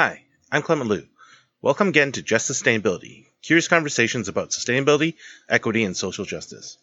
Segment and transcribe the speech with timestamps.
[0.00, 0.22] Hi,
[0.52, 1.08] I'm Clement Loo.
[1.60, 5.16] Welcome again to Just Sustainability, curious conversations about sustainability,
[5.48, 6.78] equity, and social justice.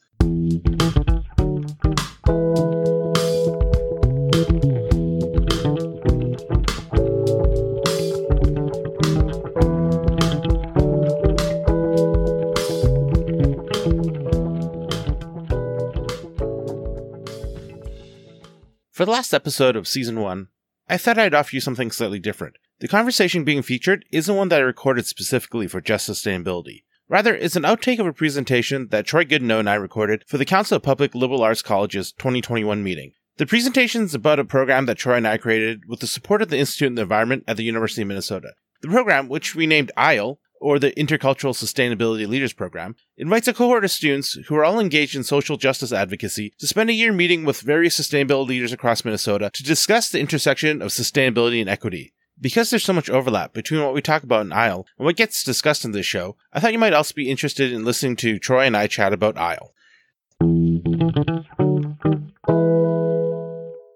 [18.92, 20.50] For the last episode of Season 1,
[20.90, 22.58] I thought I'd offer you something slightly different.
[22.80, 26.84] The conversation being featured isn't one that I recorded specifically for Just Sustainability.
[27.08, 30.44] Rather, it's an outtake of a presentation that Troy Goodnow and I recorded for the
[30.44, 33.14] Council of Public Liberal Arts Colleges 2021 meeting.
[33.38, 36.50] The presentation is about a program that Troy and I created with the support of
[36.50, 38.50] the Institute of the Environment at the University of Minnesota.
[38.82, 43.86] The program, which we named ISLE, or the Intercultural Sustainability Leaders Program, invites a cohort
[43.86, 47.46] of students who are all engaged in social justice advocacy to spend a year meeting
[47.46, 52.14] with various sustainability leaders across Minnesota to discuss the intersection of sustainability and equity.
[52.40, 55.42] Because there's so much overlap between what we talk about in ISLE and what gets
[55.42, 58.66] discussed in this show, I thought you might also be interested in listening to Troy
[58.66, 59.72] and I chat about ISLE.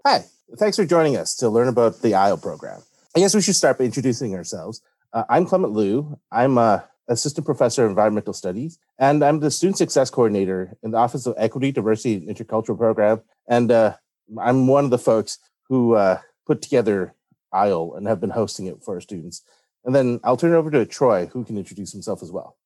[0.06, 0.24] Hi,
[0.58, 2.82] thanks for joining us to learn about the ISLE program.
[3.14, 4.82] I guess we should start by introducing ourselves.
[5.12, 6.18] Uh, I'm Clement Loo.
[6.32, 10.98] I'm a assistant professor of environmental studies, and I'm the student success coordinator in the
[10.98, 13.22] Office of Equity, Diversity, and Intercultural Program.
[13.48, 13.96] And uh,
[14.40, 17.16] I'm one of the folks who uh, put together
[17.52, 19.44] ISLE and have been hosting it for our students.
[19.86, 22.58] And then I'll turn it over to Troy, who can introduce himself as well.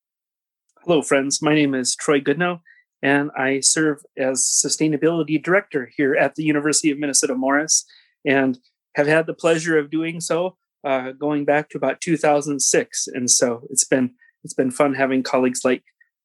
[0.83, 1.41] Hello, friends.
[1.41, 2.59] My name is Troy Goodnow,
[3.01, 7.85] and I serve as sustainability director here at the University of Minnesota Morris,
[8.25, 8.57] and
[8.95, 13.07] have had the pleasure of doing so uh, going back to about 2006.
[13.07, 15.83] And so it's been it's been fun having colleagues like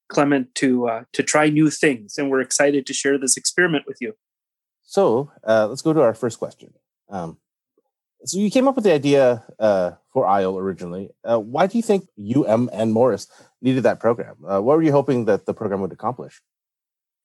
[0.09, 3.97] Clement to uh, to try new things, and we're excited to share this experiment with
[4.01, 4.13] you.
[4.83, 6.73] So uh, let's go to our first question.
[7.09, 7.37] Um,
[8.25, 11.09] so you came up with the idea uh, for ISLE originally.
[11.23, 13.27] Uh, why do you think UM and Morris
[13.61, 14.35] needed that program?
[14.45, 16.41] Uh, what were you hoping that the program would accomplish?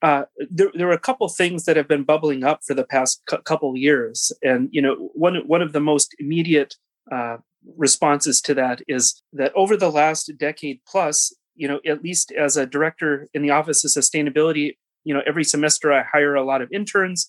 [0.03, 3.23] Uh, there, there were a couple things that have been bubbling up for the past
[3.45, 6.77] couple years, and you know, one one of the most immediate
[7.11, 7.39] uh,
[7.77, 12.57] responses to that is that over the last decade plus, you know, at least as
[12.57, 16.61] a director in the Office of Sustainability, you know, every semester I hire a lot
[16.61, 17.29] of interns,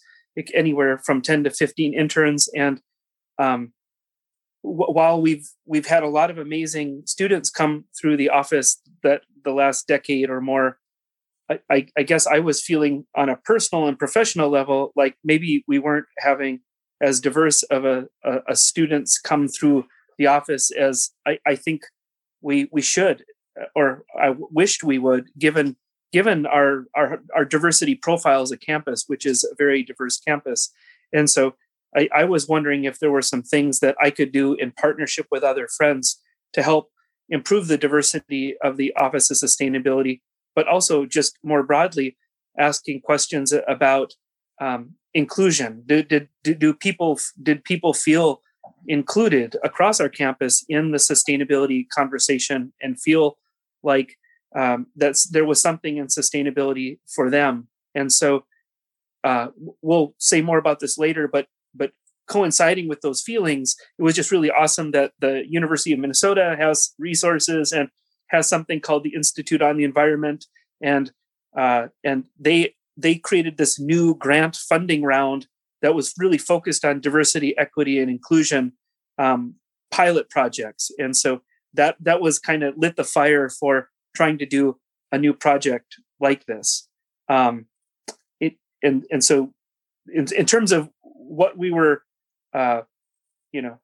[0.53, 2.49] anywhere from 10 to 15 interns.
[2.55, 2.81] And
[3.37, 3.73] um,
[4.63, 9.21] w- while we've we've had a lot of amazing students come through the office that
[9.43, 10.79] the last decade or more,
[11.49, 15.63] I, I, I guess I was feeling on a personal and professional level like maybe
[15.67, 16.61] we weren't having
[17.01, 19.85] as diverse of a, a, a students come through
[20.17, 21.81] the office as I, I think
[22.41, 23.25] we we should
[23.75, 25.75] or I wished we would given
[26.11, 30.71] given our, our our diversity profile as a campus, which is a very diverse campus.
[31.13, 31.55] And so
[31.95, 35.27] I, I was wondering if there were some things that I could do in partnership
[35.31, 36.21] with other friends
[36.53, 36.91] to help
[37.29, 40.21] improve the diversity of the Office of Sustainability,
[40.55, 42.17] but also just more broadly
[42.57, 44.13] asking questions about
[44.61, 45.83] um, inclusion.
[45.85, 48.41] Did, do people did people feel
[48.87, 53.37] included across our campus in the sustainability conversation and feel
[53.83, 54.17] like
[54.55, 57.67] um, that there was something in sustainability for them?
[57.93, 58.45] And so
[59.23, 59.47] uh,
[59.81, 61.91] we'll say more about this later, but but
[62.27, 66.93] coinciding with those feelings, it was just really awesome that the University of Minnesota has
[66.97, 67.89] resources and
[68.27, 70.45] has something called the Institute on the Environment,
[70.81, 71.11] and
[71.57, 75.47] uh, and they they created this new grant funding round
[75.81, 78.73] that was really focused on diversity, equity, and inclusion
[79.17, 79.55] um,
[79.91, 80.91] pilot projects.
[80.97, 81.41] And so
[81.73, 84.79] that that was kind of lit the fire for trying to do
[85.11, 86.87] a new project like this.
[87.29, 87.67] Um,
[88.39, 89.53] it and and so
[90.13, 90.89] in, in terms of
[91.27, 92.03] what we were,
[92.53, 92.81] uh,
[93.51, 93.79] you know,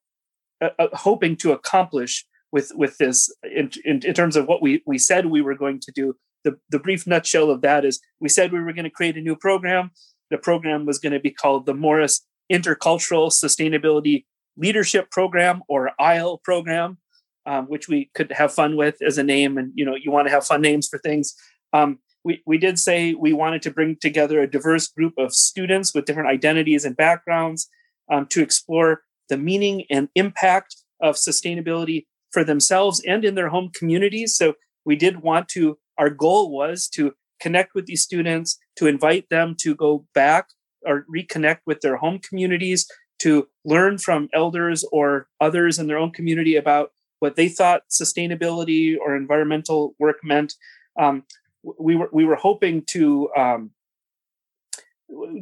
[0.62, 4.84] uh, uh, hoping to accomplish with with this in, in, in terms of what we
[4.86, 8.30] we said we were going to do the, the brief nutshell of that is we
[8.30, 9.92] said we were going to create a new program.
[10.30, 14.26] The program was going to be called the Morris Intercultural Sustainability
[14.58, 16.98] Leadership Program or ISLE program,
[17.46, 19.58] um, which we could have fun with as a name.
[19.58, 21.36] And, you know, you want to have fun names for things.
[21.74, 25.94] Um, we, we did say we wanted to bring together a diverse group of students
[25.94, 27.70] with different identities and backgrounds
[28.12, 33.70] um, to explore the meaning and impact of sustainability for themselves and in their home
[33.74, 34.36] communities.
[34.36, 34.54] So
[34.86, 39.56] we did want to our goal was to connect with these students, to invite them
[39.60, 40.48] to go back
[40.86, 42.88] or reconnect with their home communities,
[43.20, 48.98] to learn from elders or others in their own community about what they thought sustainability
[49.00, 50.56] or environmental work meant.
[51.00, 51.24] Um,
[51.64, 53.72] we were we were hoping to um,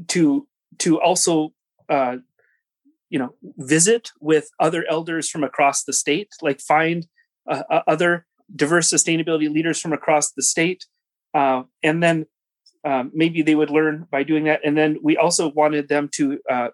[0.07, 0.47] to
[0.79, 1.53] to also
[1.89, 2.17] uh,
[3.09, 7.07] you know visit with other elders from across the state like find
[7.47, 8.25] uh, uh, other
[8.55, 10.85] diverse sustainability leaders from across the state
[11.33, 12.25] uh, and then
[12.85, 14.61] um, maybe they would learn by doing that.
[14.63, 16.69] And then we also wanted them to uh,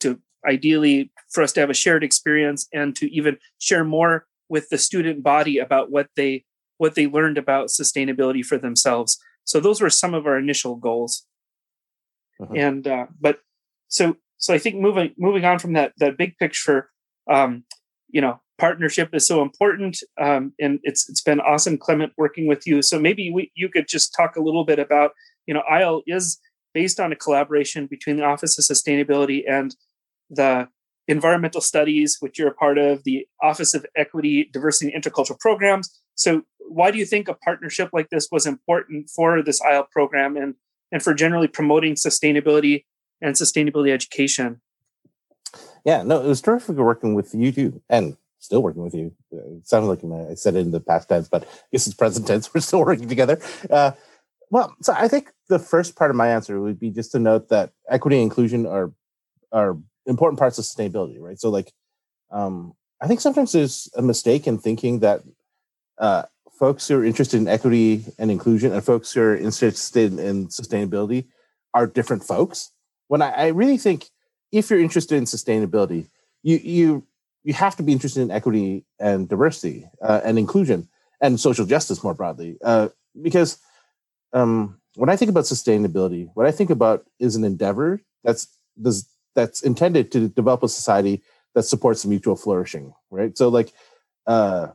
[0.00, 4.68] to ideally for us to have a shared experience and to even share more with
[4.68, 6.44] the student body about what they
[6.78, 11.26] what they learned about sustainability for themselves so those were some of our initial goals
[12.40, 12.54] uh-huh.
[12.54, 13.38] and uh, but
[13.88, 16.90] so so I think moving moving on from that that big picture,
[17.30, 17.64] um,
[18.10, 22.66] you know, partnership is so important, um, and it's it's been awesome, Clement, working with
[22.66, 22.82] you.
[22.82, 25.12] So maybe we, you could just talk a little bit about,
[25.46, 26.38] you know, ISLE is
[26.74, 29.74] based on a collaboration between the Office of Sustainability and
[30.28, 30.68] the
[31.06, 35.88] environmental studies, which you're a part of, the Office of Equity, Diversity, and Intercultural Programs.
[36.16, 40.36] So, why do you think a partnership like this was important for this ISLE program
[40.36, 40.54] and
[40.92, 42.84] and for generally promoting sustainability
[43.20, 44.60] and sustainability education.
[45.84, 49.12] Yeah, no, it was terrific working with you too, and still working with you.
[49.32, 52.26] It sounded like I said it in the past tense, but I guess it's present
[52.26, 52.48] tense.
[52.54, 53.40] We're still working together.
[53.68, 53.92] Uh,
[54.50, 57.48] well, so I think the first part of my answer would be just to note
[57.48, 58.92] that equity and inclusion are
[59.52, 59.76] are
[60.06, 61.38] important parts of sustainability, right?
[61.40, 61.72] So, like,
[62.30, 65.22] um, I think sometimes there's a mistake in thinking that
[65.98, 66.24] uh,
[66.64, 71.26] folks who are interested in equity and inclusion and folks who are interested in sustainability
[71.74, 72.70] are different folks
[73.08, 74.06] when I, I really think
[74.52, 76.08] if you're interested in sustainability,
[76.42, 77.06] you you
[77.42, 80.88] you have to be interested in equity and diversity uh, and inclusion
[81.20, 82.56] and social justice more broadly.
[82.64, 82.88] Uh,
[83.20, 83.58] because
[84.32, 88.48] um, when I think about sustainability, what I think about is an endeavor that's
[89.34, 91.22] that's intended to develop a society
[91.54, 93.36] that supports mutual flourishing, right?
[93.36, 93.72] So like
[94.26, 94.68] uh,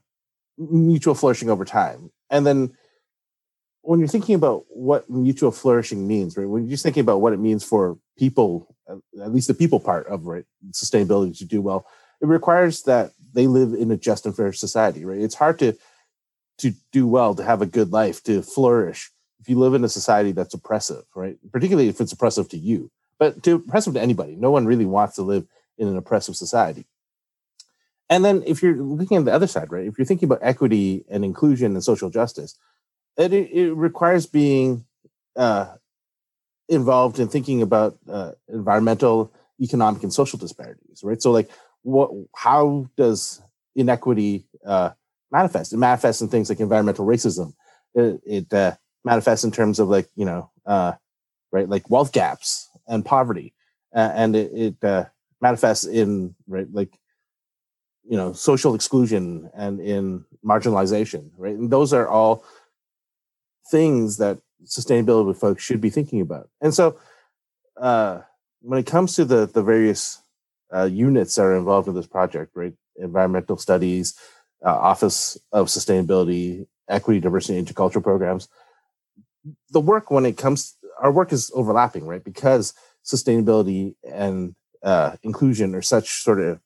[0.60, 2.74] mutual flourishing over time, and then
[3.82, 6.48] when you're thinking about what mutual flourishing means, right?
[6.48, 10.06] When you're just thinking about what it means for people, at least the people part
[10.08, 11.88] of right sustainability to do well,
[12.22, 15.20] it requires that they live in a just and fair society, right?
[15.20, 15.74] It's hard to
[16.60, 19.90] to do well, to have a good life, to flourish if you live in a
[19.90, 21.38] society that's oppressive, right?
[21.52, 24.36] Particularly if it's oppressive to you, but to oppressive to anybody.
[24.36, 25.46] No one really wants to live
[25.78, 26.86] in an oppressive society.
[28.10, 29.86] And then if you're looking at the other side, right?
[29.86, 32.58] If you're thinking about equity and inclusion and social justice,
[33.18, 34.86] it, it requires being
[35.36, 35.76] uh,
[36.68, 41.22] involved in thinking about uh, environmental, economic, and social disparities, right?
[41.22, 41.50] So, like,
[41.84, 42.12] what?
[42.36, 43.42] How does
[43.76, 44.92] inequity uh,
[45.32, 45.74] manifest?
[45.74, 47.54] It manifests in things like environmental racism.
[47.94, 50.94] It, it uh, manifests in terms of like you know, uh,
[51.52, 53.54] right, like wealth gaps and poverty,
[53.94, 55.06] and it, it uh,
[55.42, 56.98] manifests in right, like
[58.10, 61.56] you know, social exclusion and in marginalization, right?
[61.56, 62.44] And those are all
[63.70, 66.50] things that sustainability folks should be thinking about.
[66.60, 67.00] And so,
[67.78, 68.22] uh,
[68.62, 70.22] when it comes to the the various
[70.74, 72.74] uh, units that are involved in this project, right?
[72.96, 74.16] Environmental studies,
[74.66, 78.50] uh, Office of Sustainability, Equity, Diversity, and Intercultural programs.
[79.70, 82.24] The work when it comes, our work is overlapping, right?
[82.24, 82.74] Because
[83.06, 86.60] sustainability and uh, inclusion are such sort of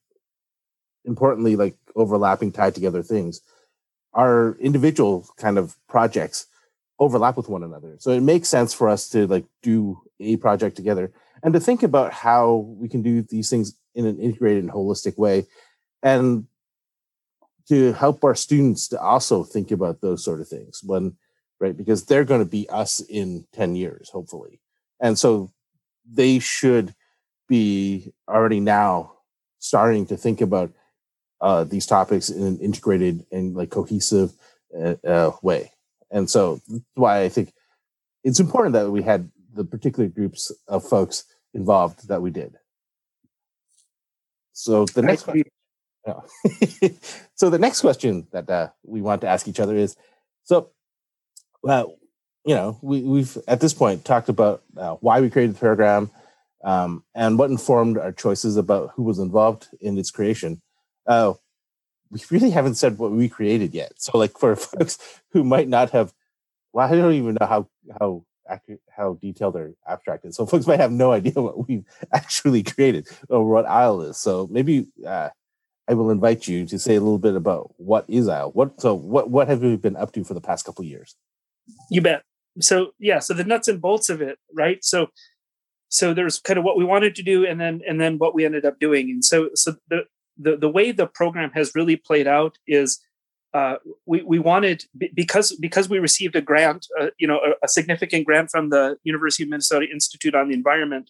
[1.04, 3.40] importantly like overlapping, tied together things.
[4.12, 6.46] Our individual kind of projects
[6.98, 7.96] overlap with one another.
[7.98, 11.12] So it makes sense for us to like do a project together
[11.42, 15.18] and to think about how we can do these things in an integrated and holistic
[15.18, 15.46] way
[16.02, 16.46] and
[17.68, 21.16] to help our students to also think about those sort of things when
[21.60, 24.60] right because they're going to be us in 10 years hopefully
[25.00, 25.52] and so
[26.10, 26.94] they should
[27.48, 29.12] be already now
[29.58, 30.72] starting to think about
[31.44, 34.32] uh, these topics in an integrated and like cohesive
[34.76, 35.70] uh, uh, way
[36.10, 36.60] and so
[36.94, 37.52] why I think
[38.24, 42.56] it's important that we had the particular groups of folks involved that we did.
[44.52, 45.50] So the next question,
[47.34, 49.96] so the next question that uh, we want to ask each other is,
[50.44, 50.70] so,
[51.62, 51.96] well,
[52.44, 56.10] you know, we, we've at this point talked about uh, why we created the program
[56.62, 60.60] um, and what informed our choices about who was involved in its creation.
[61.06, 61.34] Uh,
[62.10, 63.92] we really haven't said what we created yet.
[63.96, 64.98] So, like for folks
[65.30, 66.14] who might not have,
[66.72, 67.68] well, I don't even know how
[67.98, 70.36] how accurate, how detailed or abstract is.
[70.36, 74.18] So, folks might have no idea what we've actually created or what ISLE is.
[74.18, 75.30] So, maybe uh,
[75.88, 78.52] I will invite you to say a little bit about what is ISLE.
[78.52, 81.16] What so what what have we been up to for the past couple years?
[81.90, 82.22] You bet.
[82.60, 84.84] So yeah, so the nuts and bolts of it, right?
[84.84, 85.08] So
[85.88, 88.44] so there's kind of what we wanted to do and then and then what we
[88.44, 90.04] ended up doing and so so the
[90.36, 93.00] the, the way the program has really played out is
[93.52, 97.68] uh, we, we wanted because because we received a grant, uh, you know, a, a,
[97.68, 101.08] significant grant from the University of Minnesota Institute on the Environment.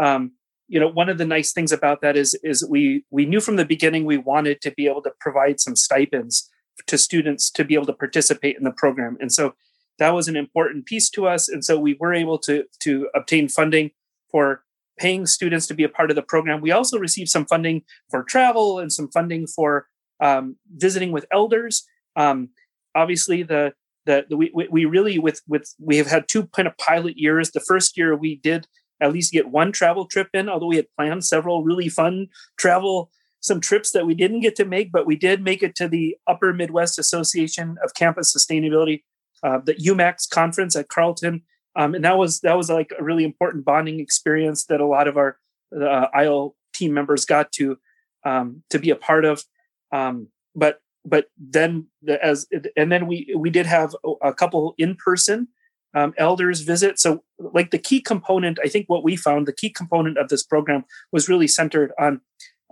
[0.00, 0.32] Um,
[0.68, 3.56] you know one of the nice things about that is is we we knew from
[3.56, 6.48] the beginning we wanted to be able to provide some stipends
[6.86, 9.54] to students to be able to participate in the program and so
[9.98, 13.48] that was an important piece to us and so we were able to to obtain
[13.48, 13.90] funding
[14.30, 14.62] for
[14.98, 16.60] paying students to be a part of the program.
[16.60, 19.86] We also received some funding for travel and some funding for
[20.20, 21.86] um, visiting with elders.
[22.16, 22.50] Um,
[22.94, 23.72] obviously the
[24.06, 27.50] the, the we, we really with with we have had two kind of pilot years.
[27.50, 28.66] The first year we did
[29.00, 33.10] at least get one travel trip in, although we had planned several really fun travel,
[33.40, 36.16] some trips that we didn't get to make, but we did make it to the
[36.26, 39.02] Upper Midwest Association of Campus Sustainability,
[39.42, 41.42] uh, the UMACS conference at Carleton.
[41.78, 45.08] Um, and that was that was like a really important bonding experience that a lot
[45.08, 45.38] of our
[45.80, 47.78] uh, team members got to
[48.24, 49.44] um, to be a part of.
[49.92, 54.96] Um, but but then the, as and then we we did have a couple in
[54.96, 55.48] person
[55.94, 56.98] um, elders visit.
[56.98, 60.42] So, like the key component, I think what we found the key component of this
[60.42, 62.20] program was really centered on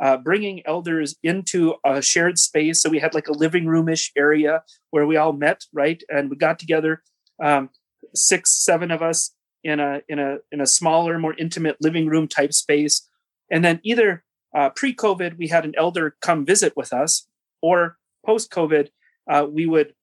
[0.00, 2.82] uh, bringing elders into a shared space.
[2.82, 6.36] So we had like a living roomish area where we all met, right, and we
[6.36, 7.02] got together,
[7.42, 7.70] um,
[8.14, 9.32] six, seven of us
[9.62, 13.08] in a in a in a smaller, more intimate living room type space,
[13.50, 17.26] and then either uh, pre-COVID we had an elder come visit with us,
[17.62, 18.88] or post-COVID
[19.30, 19.94] uh, we would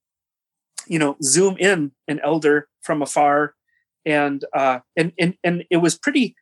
[0.87, 3.55] you know zoom in an elder from afar.
[4.05, 6.35] And uh and and, and it was pretty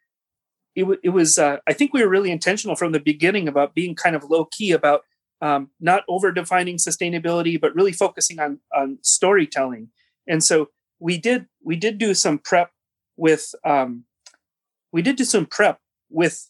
[0.75, 3.75] it, w- it was uh, i think we were really intentional from the beginning about
[3.75, 5.03] being kind of low key about
[5.41, 9.89] um, not over defining sustainability but really focusing on on storytelling.
[10.27, 10.69] And so
[11.01, 12.71] we did we did do some prep
[13.17, 14.05] with um,
[14.93, 15.79] we did do some prep
[16.09, 16.49] with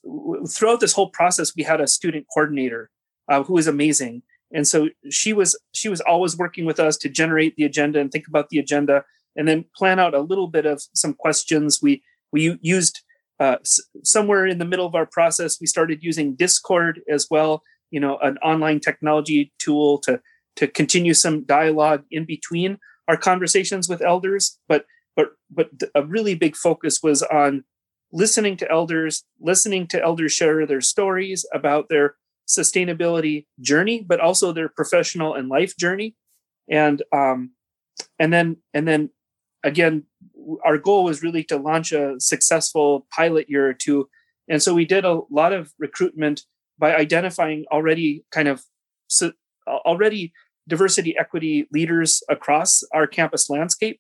[0.50, 2.90] throughout this whole process we had a student coordinator
[3.30, 4.24] uh, who was amazing.
[4.54, 8.12] And so she was she was always working with us to generate the agenda and
[8.12, 9.06] think about the agenda
[9.36, 11.80] and then plan out a little bit of some questions.
[11.82, 12.04] We
[12.34, 13.02] we used
[13.40, 13.58] uh,
[14.04, 18.20] somewhere in the middle of our process we started using discord as well you know
[18.20, 20.22] an online technology tool to
[20.56, 22.78] to continue some dialogue in between
[23.12, 27.64] our conversations with elders but but but a really big focus was on
[28.12, 32.16] listening to elders listening to elders share their stories about their
[32.52, 36.16] sustainability journey, but also their professional and life journey.
[36.70, 37.52] And um,
[38.20, 39.10] and then and then
[39.64, 40.04] again,
[40.66, 44.10] our goal was really to launch a successful pilot year or two.
[44.48, 46.42] And so we did a lot of recruitment
[46.78, 48.64] by identifying already kind of
[49.08, 49.34] so,
[49.68, 50.34] already
[50.68, 54.00] diversity equity leaders across our campus landscape.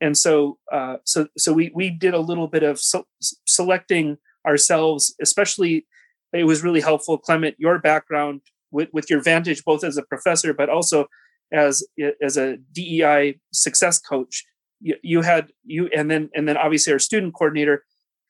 [0.00, 3.06] And so uh, so so we we did a little bit of so,
[3.46, 5.86] selecting ourselves especially
[6.32, 10.52] it was really helpful clement your background with, with your vantage both as a professor
[10.52, 11.06] but also
[11.52, 11.84] as
[12.22, 14.44] as a dei success coach.
[14.80, 17.84] You, you had you and then and then obviously our student coordinator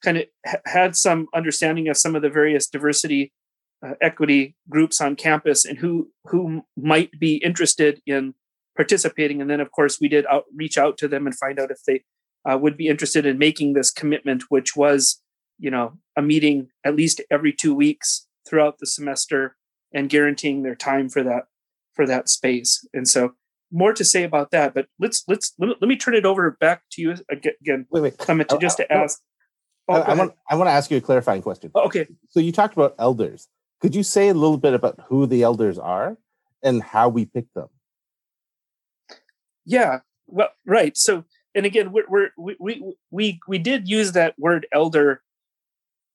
[0.04, 3.32] kind of ha- had some understanding of some of the various diversity
[3.86, 8.34] uh, equity groups on campus and who who might be interested in
[8.76, 9.40] participating.
[9.40, 11.82] And then of course we did out, reach out to them and find out if
[11.86, 12.02] they
[12.48, 15.20] uh, would be interested in making this commitment which was
[15.58, 19.56] you know a meeting at least every two weeks throughout the semester
[19.92, 21.44] and guaranteeing their time for that
[21.94, 22.86] for that space.
[22.92, 23.32] And so
[23.72, 26.56] more to say about that but let's let's let me, let me turn it over
[26.60, 28.18] back to you again wait wait.
[28.18, 29.20] Clement, to just to ask.
[29.88, 31.70] Oh, I, I want i want to ask you a clarifying question.
[31.74, 32.08] Oh, okay.
[32.30, 33.48] So you talked about elders
[33.80, 36.16] could you say a little bit about who the elders are
[36.62, 37.68] and how we pick them?
[39.64, 44.34] Yeah well right so and again we're, we're we we we we did use that
[44.38, 45.22] word elder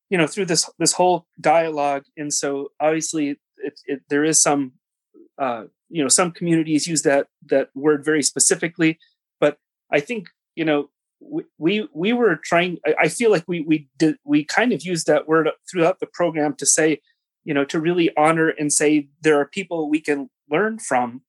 [0.10, 4.74] you know through this this whole dialogue and so obviously it, it, there is some
[5.38, 9.00] uh, you know some communities use that that word very specifically
[9.40, 9.58] but
[9.92, 10.90] i think you know
[11.20, 14.84] we we, we were trying I, I feel like we we did we kind of
[14.84, 17.00] used that word throughout the program to say
[17.44, 21.22] you know to really honor and say there are people we can learn from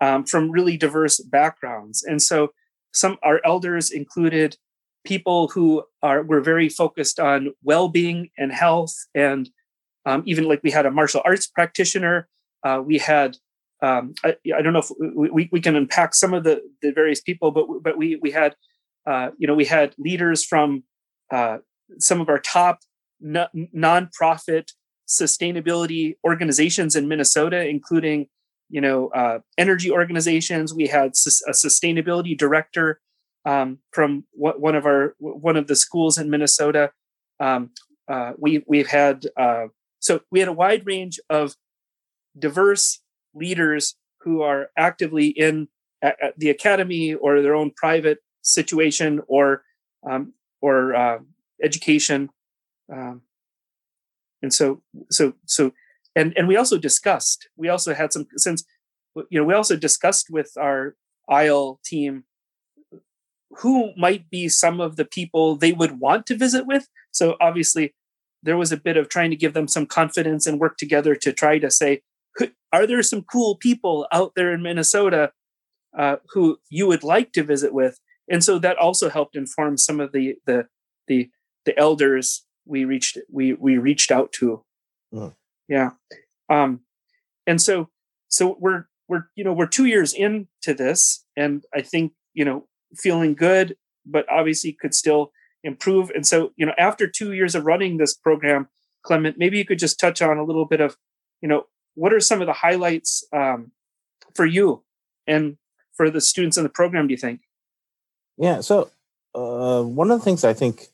[0.00, 2.02] um, from really diverse backgrounds.
[2.02, 2.52] And so
[2.92, 4.56] some our elders included
[5.04, 9.50] people who are were very focused on well-being and health and
[10.04, 12.28] um, even like we had a martial arts practitioner
[12.64, 13.36] uh, we had
[13.82, 17.20] um, I, I, don't know if we, we can unpack some of the, the various
[17.20, 18.56] people but but we we had
[19.06, 20.82] uh, you know we had leaders from
[21.30, 21.58] uh,
[21.98, 22.80] some of our top
[23.20, 24.72] non- nonprofit
[25.06, 28.28] sustainability organizations in Minnesota, including
[28.68, 30.74] you know uh, energy organizations.
[30.74, 33.00] We had a sustainability director
[33.44, 36.92] um, from one of our one of the schools in Minnesota.
[37.40, 37.70] Um,
[38.08, 39.66] uh, we we've had uh,
[40.00, 41.54] so we had a wide range of
[42.38, 43.00] diverse
[43.34, 45.68] leaders who are actively in
[46.02, 49.62] at, at the academy or their own private situation or
[50.08, 51.18] um, or uh,
[51.62, 52.30] education.
[52.92, 53.22] Um,
[54.46, 55.72] and so so so
[56.14, 58.64] and and we also discussed we also had some since
[59.28, 60.94] you know we also discussed with our
[61.28, 62.24] ISLE team
[63.58, 66.88] who might be some of the people they would want to visit with.
[67.10, 67.94] So obviously
[68.42, 71.32] there was a bit of trying to give them some confidence and work together to
[71.32, 72.02] try to say
[72.72, 75.32] are there some cool people out there in minnesota
[75.98, 77.98] uh, who you would like to visit with?
[78.30, 80.68] And so that also helped inform some of the the
[81.08, 81.30] the,
[81.64, 84.62] the elders we reached we we reached out to.
[85.12, 85.34] Mm.
[85.68, 85.90] yeah.
[86.50, 86.80] Um
[87.46, 87.88] and so
[88.28, 92.66] so we're we're you know we're two years into this and i think you know
[92.96, 95.32] feeling good but obviously could still
[95.66, 96.10] improve.
[96.14, 98.68] And so you know after two years of running this program
[99.02, 100.96] clement maybe you could just touch on a little bit of
[101.42, 103.72] you know what are some of the highlights um,
[104.34, 104.82] for you
[105.26, 105.56] and
[105.94, 107.40] for the students in the program do you think?
[108.38, 108.90] Yeah so
[109.34, 110.88] uh, one of the things i think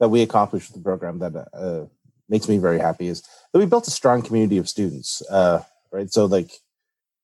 [0.00, 1.84] that we accomplished with the program that uh,
[2.28, 5.22] makes me very happy is that we built a strong community of students.
[5.30, 6.50] Uh, right, so like,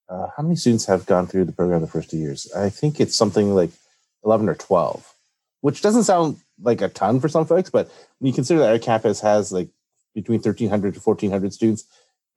[0.09, 2.50] uh, how many students have gone through the program the first two years?
[2.54, 3.71] I think it's something like
[4.25, 5.12] eleven or twelve,
[5.62, 8.78] which doesn't sound like a ton for some folks, but when you consider that our
[8.78, 9.68] campus has like
[10.14, 11.85] between thirteen hundred to fourteen hundred students,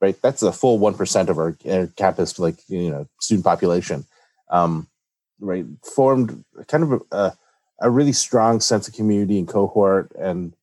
[0.01, 4.05] right, that's a full one percent of our, our, campus like you know student population.
[4.50, 4.88] Um,
[5.39, 7.38] right, formed kind of a, a
[7.88, 10.53] really strong sense of community and cohort and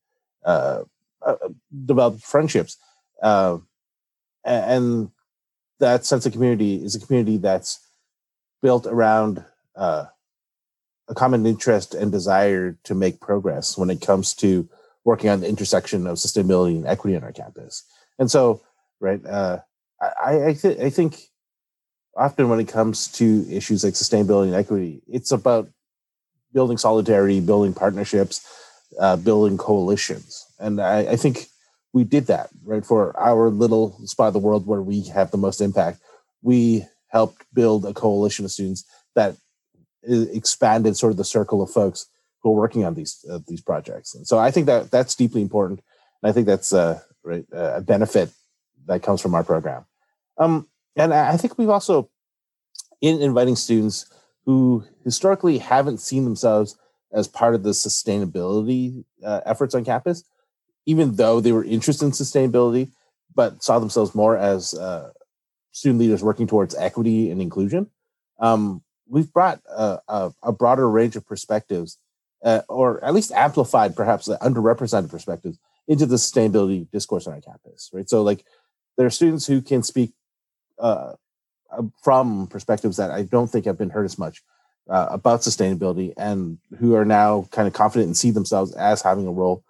[0.44, 0.82] uh,
[1.22, 1.36] uh,
[1.84, 2.76] develop friendships.
[3.22, 3.58] Uh,
[4.44, 5.10] and
[5.80, 7.80] that sense of community is a community that's
[8.62, 9.44] built around
[9.76, 10.06] uh,
[11.08, 14.68] a common interest and desire to make progress when it comes to
[15.04, 17.84] working on the intersection of sustainability and equity on our campus.
[18.18, 18.60] And so,
[19.00, 19.60] right, uh,
[20.00, 21.30] I I, th- I think
[22.16, 25.68] often when it comes to issues like sustainability and equity, it's about
[26.56, 28.40] building solidarity, building partnerships,
[28.98, 30.46] uh, building coalitions.
[30.58, 31.48] And I, I, think
[31.92, 32.82] we did that, right?
[32.82, 36.00] For our little spot of the world where we have the most impact,
[36.40, 39.36] we helped build a coalition of students that
[40.02, 42.06] expanded sort of the circle of folks
[42.40, 44.14] who are working on these uh, these projects.
[44.14, 45.80] And so I think that that's deeply important.
[46.22, 48.30] And I think that's uh, right, a benefit
[48.86, 49.84] that comes from our program.
[50.38, 52.08] Um, and I think we've also,
[53.02, 54.06] in inviting students
[54.46, 56.78] who historically haven't seen themselves
[57.12, 60.24] as part of the sustainability uh, efforts on campus,
[60.86, 62.90] even though they were interested in sustainability,
[63.34, 65.10] but saw themselves more as uh,
[65.72, 67.90] student leaders working towards equity and inclusion.
[68.38, 71.98] Um, we've brought a, a, a, broader range of perspectives,
[72.44, 77.40] uh, or at least amplified perhaps the underrepresented perspectives into the sustainability discourse on our
[77.40, 78.08] campus, right?
[78.08, 78.44] So, like,
[78.96, 80.12] there are students who can speak
[80.78, 81.14] uh, uh,
[82.02, 84.42] from perspectives that I don't think have been heard as much
[84.88, 89.26] uh, about sustainability and who are now kind of confident and see themselves as having
[89.26, 89.64] a role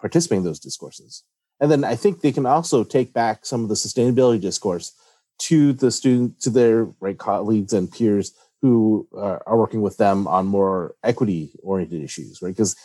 [0.00, 1.24] participating in those discourses.
[1.60, 4.92] And then I think they can also take back some of the sustainability discourse
[5.38, 10.26] to the student, to their right colleagues and peers who uh, are working with them
[10.26, 12.54] on more equity oriented issues, right?
[12.54, 12.76] Because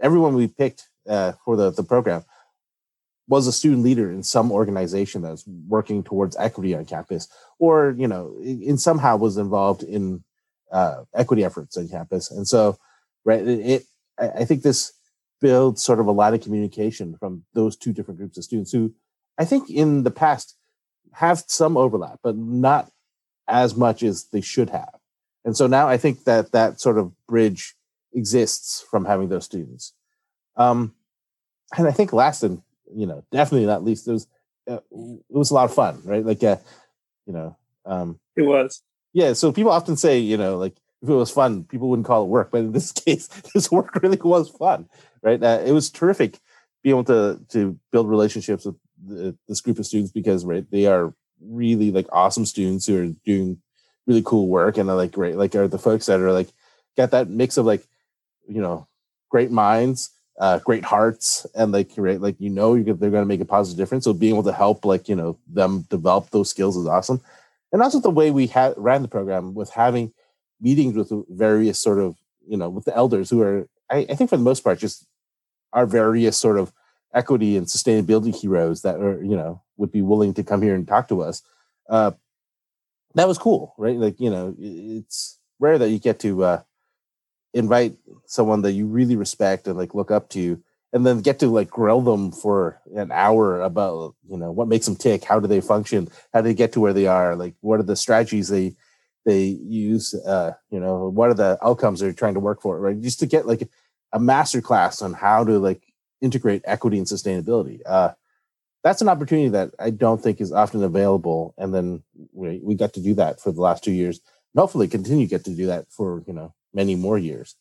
[0.00, 2.24] everyone we picked uh, for the, the program
[3.28, 8.08] was a student leader in some organization that's working towards equity on campus, or you
[8.08, 10.24] know, in somehow was involved in
[10.72, 12.30] uh, equity efforts on campus.
[12.30, 12.78] And so,
[13.24, 13.82] right, it, it
[14.18, 14.92] I think this
[15.40, 18.92] builds sort of a lot of communication from those two different groups of students who
[19.38, 20.56] I think in the past
[21.12, 22.90] have some overlap, but not
[23.46, 24.94] as much as they should have.
[25.44, 27.74] And so now I think that that sort of bridge
[28.12, 29.94] exists from having those students.
[30.56, 30.94] Um,
[31.76, 32.62] and I think last and
[32.94, 34.08] you know, definitely not least.
[34.08, 34.26] It was
[34.68, 36.24] uh, it was a lot of fun, right?
[36.24, 36.56] Like, uh,
[37.26, 38.82] you know, um, it was.
[39.12, 39.32] Yeah.
[39.32, 42.28] So people often say, you know, like if it was fun, people wouldn't call it
[42.28, 42.50] work.
[42.50, 44.88] But in this case, this work really was fun,
[45.22, 45.42] right?
[45.42, 46.38] Uh, it was terrific
[46.82, 50.86] being able to to build relationships with the, this group of students because right they
[50.86, 53.60] are really like awesome students who are doing
[54.06, 56.48] really cool work and are like great like are the folks that are like
[56.96, 57.86] got that mix of like
[58.48, 58.88] you know
[59.28, 63.40] great minds uh, great hearts and like right like you know they're going to make
[63.40, 64.04] a positive difference.
[64.04, 67.20] So being able to help like you know them develop those skills is awesome.
[67.72, 70.12] And also the way we had ran the program with having
[70.60, 74.30] meetings with various sort of you know with the elders who are I, I think
[74.30, 75.06] for the most part just
[75.72, 76.72] our various sort of
[77.14, 80.86] equity and sustainability heroes that are you know would be willing to come here and
[80.86, 81.42] talk to us
[81.88, 82.12] uh
[83.14, 83.96] that was cool right?
[83.96, 86.62] Like you know it's rare that you get to uh
[87.54, 91.48] invite someone that you really respect and like look up to and then get to
[91.48, 95.46] like grill them for an hour about you know what makes them tick how do
[95.46, 98.48] they function how do they get to where they are like what are the strategies
[98.48, 98.74] they
[99.24, 103.00] they use uh you know what are the outcomes they're trying to work for right
[103.00, 103.68] just to get like
[104.12, 105.82] a master class on how to like
[106.20, 108.10] integrate equity and sustainability uh
[108.84, 111.54] that's an opportunity that I don't think is often available.
[111.58, 114.20] And then we, we got to do that for the last two years,
[114.54, 117.56] and hopefully continue to get to do that for you know many more years.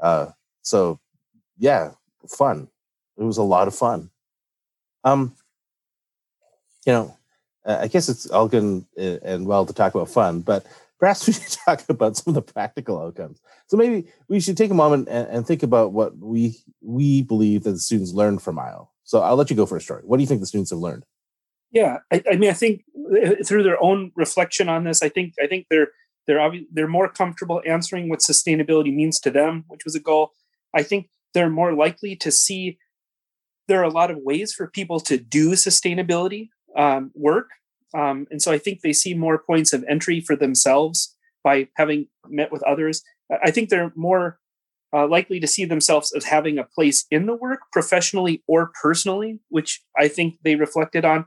[0.00, 0.28] Uh,
[0.62, 1.00] so
[1.58, 1.92] yeah,
[2.28, 2.68] fun.
[3.16, 4.10] It was a lot of fun.
[5.04, 5.34] Um,
[6.84, 7.16] you know,
[7.64, 10.66] I guess it's all good and, well to talk about fun, but
[10.98, 13.40] perhaps we should talk about some of the practical outcomes.
[13.66, 17.64] So maybe we should take a moment and, and, think about what we we believe
[17.64, 18.88] that the students learned from ISLE.
[19.04, 20.00] So I'll let you go first, Troy.
[20.04, 21.04] What do you think the students have learned?
[21.72, 25.34] Yeah, I, I mean, I think uh, through their own reflection on this, I think
[25.42, 25.88] I think they're
[26.26, 30.32] they're they're more comfortable answering what sustainability means to them, which was a goal.
[30.74, 32.78] I think they're more likely to see
[33.68, 37.48] there are a lot of ways for people to do sustainability um, work,
[37.94, 42.08] um, and so I think they see more points of entry for themselves by having
[42.28, 43.02] met with others.
[43.42, 44.38] I think they're more
[44.92, 49.40] uh, likely to see themselves as having a place in the work professionally or personally,
[49.48, 51.26] which I think they reflected on.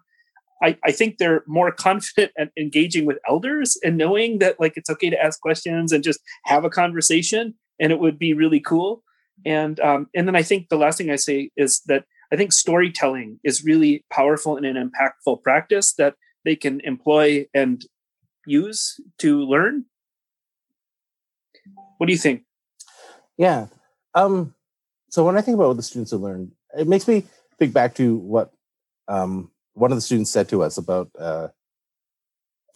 [0.62, 4.90] I, I think they're more confident at engaging with elders and knowing that like it's
[4.90, 9.04] okay to ask questions and just have a conversation and it would be really cool.
[9.46, 12.52] And um, and then I think the last thing I say is that I think
[12.52, 17.84] storytelling is really powerful and an impactful practice that they can employ and
[18.46, 19.86] use to learn.
[21.98, 22.44] What do you think?
[23.38, 23.68] Yeah.
[24.14, 24.54] Um,
[25.10, 27.26] so when I think about what the students have learned, it makes me
[27.58, 28.52] think back to what
[29.08, 31.48] um, one of the students said to us about uh,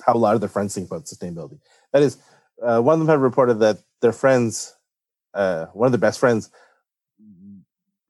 [0.06, 1.60] how a lot of their friends think about sustainability.
[1.92, 2.18] That is,
[2.62, 4.76] uh, one of them had reported that their friends,
[5.34, 6.50] uh, one of their best friends,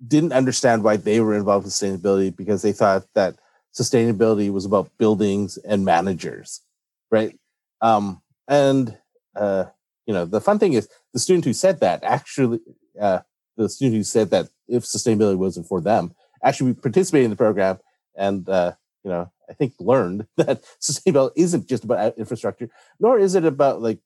[0.05, 3.35] didn't understand why they were involved in sustainability because they thought that
[3.73, 6.61] sustainability was about buildings and managers,
[7.09, 7.37] right?
[7.81, 8.97] Um, and
[9.35, 9.65] uh,
[10.05, 12.59] you know, the fun thing is the student who said that actually,
[12.99, 13.19] uh,
[13.55, 17.79] the student who said that if sustainability wasn't for them, actually participated in the program
[18.15, 18.73] and, uh,
[19.03, 23.81] you know, I think learned that sustainability isn't just about infrastructure, nor is it about
[23.81, 23.99] like,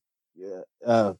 [0.85, 1.13] uh,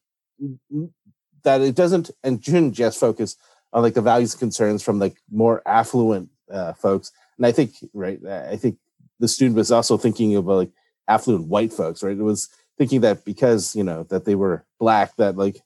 [1.43, 3.35] that it doesn't and shouldn't just focus
[3.73, 7.11] on like the values concerns from like more affluent uh, folks.
[7.37, 8.77] And I think, right, I think
[9.19, 10.71] the student was also thinking about like
[11.07, 12.17] affluent white folks, right?
[12.17, 15.59] It was thinking that because you know that they were black that like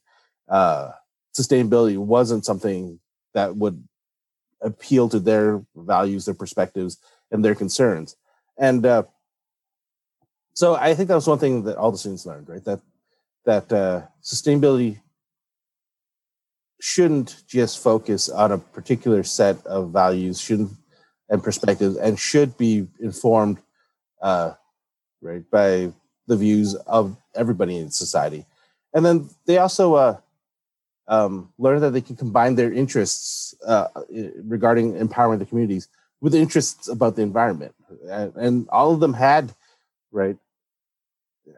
[0.48, 0.90] uh
[1.36, 2.98] sustainability wasn't something
[3.34, 3.82] that would
[4.62, 6.98] appeal to their values their perspectives
[7.30, 8.16] and their concerns
[8.58, 9.02] and uh
[10.54, 12.80] so i think that was one thing that all the students learned right that
[13.44, 15.00] that uh sustainability
[16.80, 20.70] shouldn't just focus on a particular set of values shouldn't
[21.28, 23.58] and perspectives and should be informed
[24.20, 24.52] uh
[25.22, 25.92] right by
[26.26, 28.46] the views of everybody in society.
[28.94, 30.16] And then they also uh,
[31.08, 33.88] um, learn that they can combine their interests uh,
[34.44, 35.88] regarding empowering the communities
[36.20, 37.74] with interests about the environment.
[38.08, 39.52] And, and all of them had,
[40.12, 40.36] right,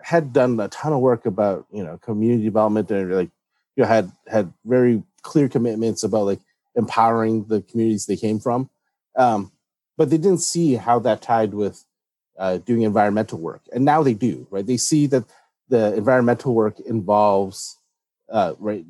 [0.02, 3.30] had done a ton of work about, you know, community development and like,
[3.76, 6.40] you know, had, had very clear commitments about like
[6.74, 8.70] empowering the communities they came from.
[9.16, 9.52] Um,
[9.96, 11.84] but they didn't see how that tied with
[12.38, 14.46] uh, doing environmental work, and now they do.
[14.50, 14.66] Right?
[14.66, 15.24] They see that
[15.68, 17.78] the environmental work involves,
[18.28, 18.84] uh, right,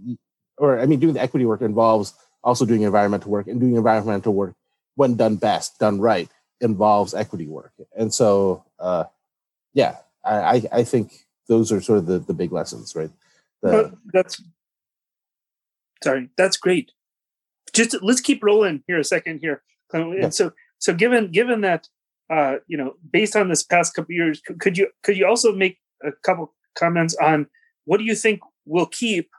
[0.58, 4.34] or I mean, doing the equity work involves also doing environmental work, and doing environmental
[4.34, 4.54] work
[4.96, 6.28] when done best, done right,
[6.60, 7.72] involves equity work.
[7.96, 9.04] And so, uh,
[9.72, 13.10] yeah, I, I think those are sort of the, the big lessons, right?
[13.62, 14.42] The, that's
[16.02, 16.92] sorry, that's great.
[17.72, 19.62] Just let's keep rolling here a second here.
[19.92, 20.28] And yeah.
[20.28, 21.88] so, so given given that
[22.30, 25.78] uh, you know, based on this past couple years, could you could you also make
[26.02, 27.46] a couple comments on
[27.84, 29.30] what do you think will keep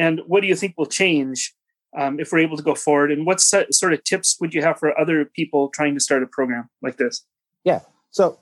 [0.00, 1.54] and what do you think will change
[1.96, 3.12] um, if we're able to go forward?
[3.12, 6.26] And what sort of tips would you have for other people trying to start a
[6.26, 7.26] program like this?
[7.64, 7.80] Yeah.
[8.10, 8.38] So,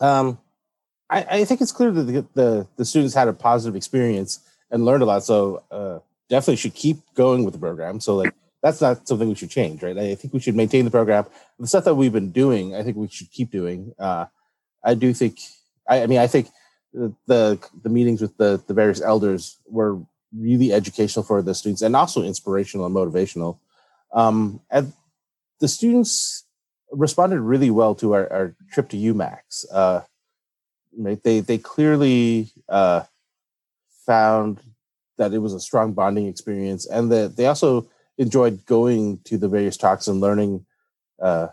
[0.00, 0.38] um,
[1.10, 4.40] I, I think it's clear that the, the, the students had a positive experience
[4.70, 5.22] and learned a lot.
[5.22, 5.98] So, uh,
[6.30, 8.00] definitely should keep going with the program.
[8.00, 9.98] So, like that's not something we should change, right?
[9.98, 11.26] I think we should maintain the program.
[11.58, 13.92] The stuff that we've been doing, I think we should keep doing.
[13.98, 14.26] Uh,
[14.82, 15.40] I do think,
[15.86, 16.48] I, I, mean, I think
[16.94, 20.00] the, the, the meetings with the the various elders were
[20.36, 23.58] really educational for the students and also inspirational and motivational.
[24.12, 24.92] Um, and
[25.60, 26.44] the students
[26.90, 29.66] responded really well to our, our trip to UMACS.
[29.72, 30.00] Uh?
[31.24, 33.04] They they clearly uh,
[34.06, 34.60] found
[35.16, 39.48] that it was a strong bonding experience, and that they also enjoyed going to the
[39.48, 40.66] various talks and learning
[41.20, 41.48] uh,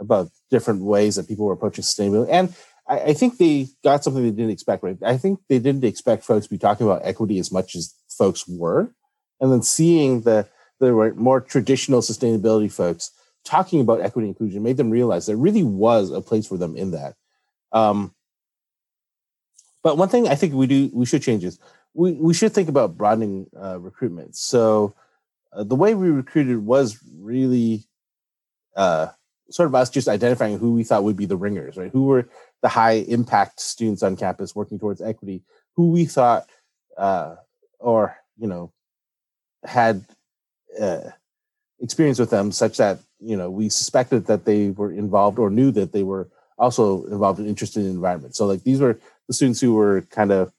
[0.00, 2.28] about different ways that people were approaching sustainability.
[2.30, 2.54] And
[2.88, 4.82] I, I, think they got something they didn't expect.
[4.82, 4.98] Right?
[5.04, 8.46] I think they didn't expect folks to be talking about equity as much as folks
[8.46, 8.92] were,
[9.40, 10.46] and then seeing the
[10.78, 13.12] the more traditional sustainability folks
[13.44, 16.90] talking about equity inclusion made them realize there really was a place for them in
[16.90, 17.14] that.
[17.72, 18.14] Um,
[19.82, 21.58] but one thing I think we do we should change is
[21.94, 24.36] we, we should think about broadening uh, recruitment.
[24.36, 24.94] So
[25.54, 27.84] uh, the way we recruited was really
[28.76, 29.08] uh,
[29.50, 31.90] sort of us just identifying who we thought would be the ringers, right?
[31.90, 32.28] Who were
[32.60, 35.42] the high impact students on campus working towards equity,
[35.76, 36.44] who we thought
[36.98, 37.36] uh,
[37.80, 38.72] or you know
[39.64, 40.04] had
[40.80, 41.10] uh,
[41.80, 45.70] experience with them such that you know we suspected that they were involved or knew
[45.70, 48.36] that they were also involved and interested in environment.
[48.36, 50.52] So like these were the students who were kind of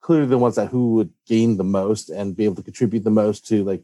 [0.00, 3.10] clearly the ones that who would gain the most and be able to contribute the
[3.10, 3.82] most to like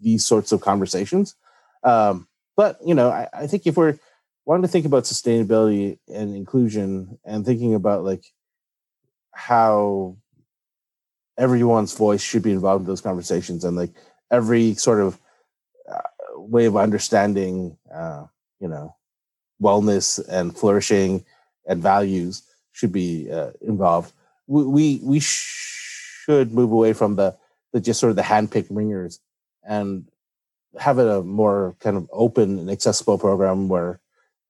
[0.00, 1.34] these sorts of conversations.
[1.82, 3.98] Um, but you know, I, I think if we're
[4.44, 8.24] wanting to think about sustainability and inclusion and thinking about like
[9.32, 10.16] how
[11.38, 13.90] everyone's voice should be involved in those conversations and like
[14.30, 15.18] every sort of
[15.90, 16.00] uh,
[16.34, 18.24] way of understanding uh,
[18.60, 18.94] you know
[19.62, 21.24] wellness and flourishing
[21.66, 24.12] and values should be uh, involved
[24.46, 27.36] we we, we should move away from the
[27.72, 29.20] the just sort of the handpicked ringers
[29.66, 30.08] and
[30.78, 34.00] have a more kind of open and accessible program where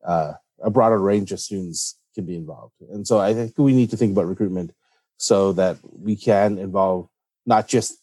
[0.05, 2.75] uh, a broader range of students can be involved.
[2.91, 4.73] And so I think we need to think about recruitment
[5.17, 7.09] so that we can involve
[7.47, 7.99] not just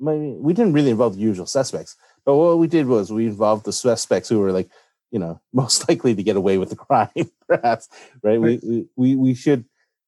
[0.00, 3.64] mean, we didn't really involve the usual suspects, but what we did was we involved
[3.64, 4.68] the suspects who were like,
[5.10, 7.08] you know, most likely to get away with the crime,
[7.48, 7.88] perhaps,
[8.22, 8.40] right?
[8.40, 8.62] right.
[8.62, 9.64] We, we, we should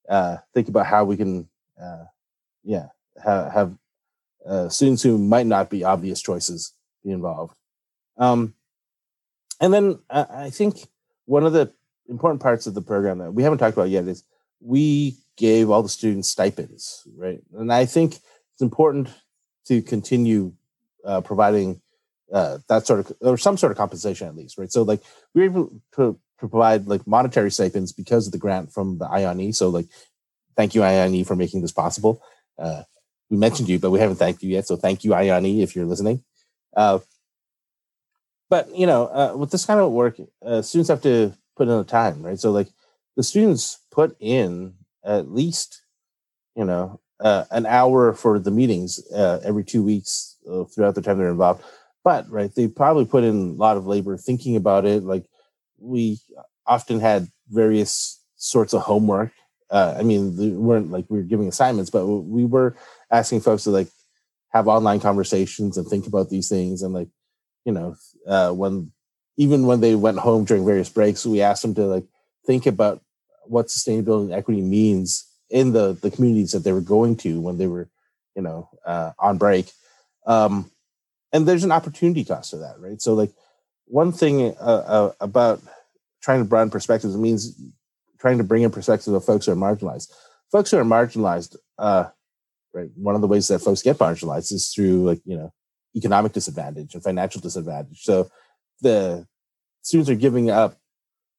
[0.09, 1.49] uh, think about how we can,
[1.81, 2.05] uh,
[2.65, 2.87] yeah,
[3.23, 3.79] have, have
[4.47, 7.55] uh, students who might not be obvious choices be involved.
[8.17, 8.55] Um,
[9.61, 10.89] and then uh, I think
[11.27, 11.73] one of the
[12.09, 14.25] important parts of the program that we haven't talked about yet is
[14.61, 17.41] we gave all the students stipends, right?
[17.57, 18.17] And I think
[18.53, 19.09] it's important
[19.67, 20.53] to continue
[21.05, 21.81] uh, providing
[22.33, 24.71] uh, that sort of or some sort of compensation at least, right?
[24.71, 25.01] So like
[25.35, 29.07] we were able to, to provide like monetary stipends because of the grant from the
[29.07, 29.55] IONE.
[29.55, 29.87] So like,
[30.57, 32.23] thank you IONE for making this possible.
[32.59, 32.83] Uh,
[33.31, 34.67] we mentioned you, but we haven't thanked you yet.
[34.67, 36.23] So thank you IONE if you're listening.
[36.77, 36.99] Uh,
[38.51, 41.77] but you know, uh, with this kind of work, uh, students have to put in
[41.77, 42.41] the time, right?
[42.41, 42.69] So like
[43.17, 44.75] the students put in
[45.09, 45.83] at least,
[46.55, 51.03] you know, uh, an hour for the meetings uh, every two weeks uh, throughout the
[51.03, 51.63] time they're involved.
[52.05, 55.03] But right, they probably put in a lot of labor thinking about it.
[55.03, 55.25] Like
[55.79, 56.21] we
[56.67, 59.33] often had various sorts of homework.
[59.71, 62.77] Uh, I mean, we weren't like we were giving assignments, but we were
[63.11, 63.89] asking folks to like
[64.51, 67.09] have online conversations and think about these things and like
[67.65, 68.93] you know, uh, when
[69.37, 72.05] even when they went home during various breaks, we asked them to like
[72.47, 73.03] think about
[73.49, 77.59] what sustainability and equity means in the the communities that they were going to when
[77.59, 77.89] they were,
[78.35, 79.71] you know, uh, on break.
[80.27, 80.71] Um,
[81.33, 83.01] and there's an opportunity cost to that, right?
[83.01, 83.33] So like
[83.87, 85.61] one thing uh, uh, about
[86.23, 87.61] trying to broaden perspectives means
[88.19, 90.13] trying to bring in perspectives of folks who are marginalized.
[90.51, 92.07] Folks who are marginalized, uh,
[92.73, 92.91] right?
[92.97, 95.53] One of the ways that folks get marginalized is through like you know
[95.97, 98.03] economic disadvantage and financial disadvantage.
[98.03, 98.31] So
[98.81, 99.27] the
[99.83, 100.77] students are giving up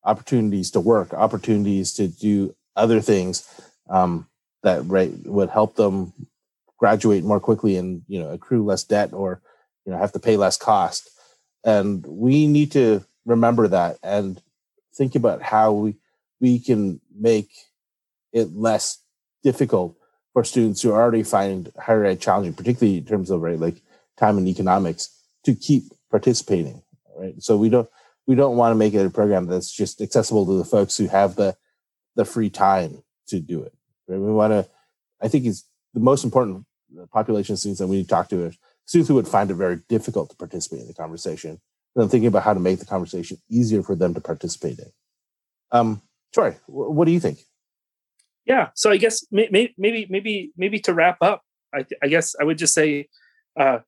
[0.04, 3.48] opportunities to work, opportunities to do other things
[3.90, 4.28] um,
[4.64, 6.14] that right would help them
[6.78, 9.42] graduate more quickly and you know accrue less debt or
[9.86, 11.10] you know have to pay less cost.
[11.64, 14.42] And we need to remember that and
[14.96, 15.96] think about how we
[16.40, 17.50] we can make
[18.32, 19.00] it less
[19.44, 19.96] difficult
[20.34, 23.82] for students who already find higher ed challenging, particularly in terms of right like
[24.18, 25.10] time and economics
[25.46, 26.82] to keep participating
[27.18, 27.90] right so we don't
[28.30, 31.08] we don't want to make it a program that's just accessible to the folks who
[31.08, 31.58] have the
[32.16, 33.74] the free time to do it
[34.08, 34.20] right?
[34.20, 34.70] we want to
[35.20, 35.66] i think it's
[35.96, 36.64] the most important
[37.12, 38.52] population of students that we need to talk to are
[38.86, 41.60] students who would find it very difficult to participate in the conversation.
[41.96, 44.92] And i'm thinking about how to make the conversation easier for them to participate in.
[45.72, 47.40] Um Troy, what do you think?
[48.46, 51.42] Yeah so i guess maybe maybe maybe maybe to wrap up
[51.74, 53.10] i, I guess i would just say
[53.60, 53.80] uh,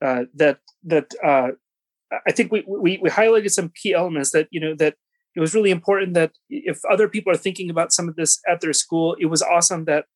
[0.00, 1.50] uh, that that uh,
[2.26, 4.94] I think we, we we highlighted some key elements that you know that
[5.34, 8.60] it was really important that if other people are thinking about some of this at
[8.60, 10.06] their school, it was awesome that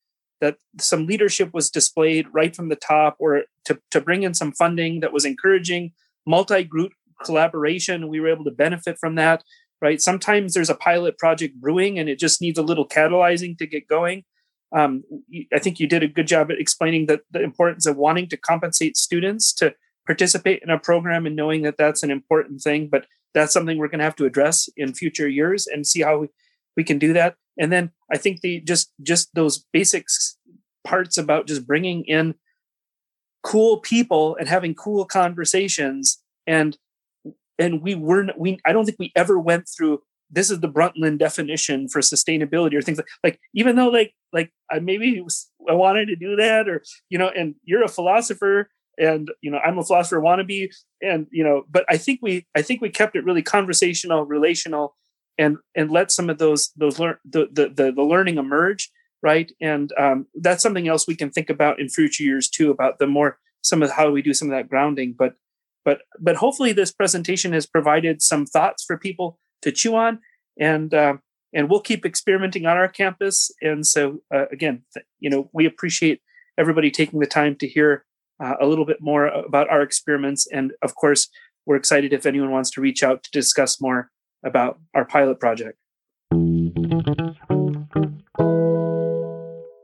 [0.41, 4.53] that some leadership was displayed right from the top, or to to bring in some
[4.53, 5.93] funding that was encouraging
[6.27, 6.93] multi-group
[7.25, 8.09] collaboration.
[8.09, 9.43] We were able to benefit from that.
[9.81, 10.03] Right.
[10.03, 13.87] Sometimes there's a pilot project brewing, and it just needs a little catalyzing to get
[13.87, 14.25] going
[14.73, 15.05] um,
[15.53, 18.37] I think you did a good job at explaining that the importance of wanting to
[18.37, 19.75] compensate students to
[20.09, 22.89] participate in a program and knowing that that's an important thing.
[22.91, 26.21] But that's something we're going to have to address in future years and see how
[26.21, 26.29] we,
[26.79, 27.37] we can do that.
[27.59, 30.39] And then I think the just just those basics
[30.83, 32.35] parts about just bringing in
[33.43, 36.79] cool people and having cool conversations and
[37.59, 41.19] and we weren't we I don't think we ever went through this is the Brundtland
[41.19, 45.75] definition for sustainability or things like, like even though like like I maybe was, I
[45.75, 49.79] wanted to do that or you know and you're a philosopher and you know I'm
[49.79, 53.25] a philosopher wannabe and you know but I think we I think we kept it
[53.25, 54.97] really conversational relational
[55.39, 58.91] and and let some of those those learn the, the the the learning emerge
[59.23, 59.51] right?
[59.61, 63.07] And um, that's something else we can think about in future years too about the
[63.07, 65.35] more some of how we do some of that grounding but
[65.85, 70.21] but but hopefully this presentation has provided some thoughts for people to chew on
[70.59, 71.15] and uh,
[71.53, 75.67] and we'll keep experimenting on our campus and so uh, again th- you know we
[75.67, 76.21] appreciate
[76.57, 78.05] everybody taking the time to hear
[78.41, 80.47] uh, a little bit more about our experiments.
[80.53, 81.29] And of course
[81.67, 84.11] we're excited if anyone wants to reach out to discuss more
[84.45, 85.79] about our pilot project.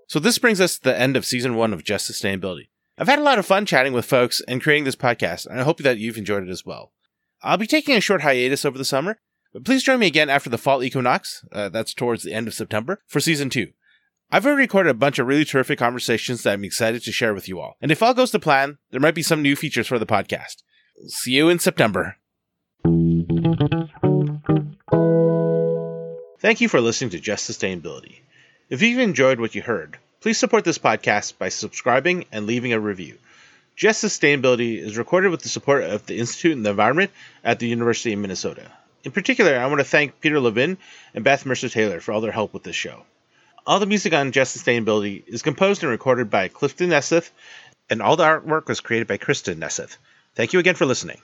[0.08, 2.68] So this brings us to the end of season one of just sustainability.
[2.96, 5.64] I've had a lot of fun chatting with folks and creating this podcast and i
[5.64, 6.92] hope that you've enjoyed it as well.
[7.42, 9.18] I'll be taking a short hiatus over the summer
[9.54, 12.54] but please join me again after the fall equinox, uh, that's towards the end of
[12.54, 13.70] September, for season two.
[14.30, 17.48] I've already recorded a bunch of really terrific conversations that I'm excited to share with
[17.48, 17.76] you all.
[17.80, 20.62] And if all goes to plan, there might be some new features for the podcast.
[21.08, 22.16] See you in September.
[26.40, 28.20] Thank you for listening to Just Sustainability.
[28.68, 32.80] If you've enjoyed what you heard, please support this podcast by subscribing and leaving a
[32.80, 33.18] review.
[33.76, 37.10] Just Sustainability is recorded with the support of the Institute in the Environment
[37.42, 38.70] at the University of Minnesota.
[39.04, 40.78] In particular, I want to thank Peter Levin
[41.14, 43.04] and Beth Mercer Taylor for all their help with this show.
[43.66, 47.30] All the music on Just Sustainability is composed and recorded by Clifton Nesseth,
[47.88, 49.96] and all the artwork was created by Kristen Nesseth.
[50.34, 51.22] Thank you again for listening.